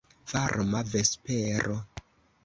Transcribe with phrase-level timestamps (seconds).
[0.31, 1.75] Varma vespero.